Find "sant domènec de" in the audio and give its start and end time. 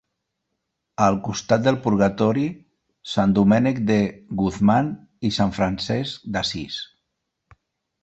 3.13-4.01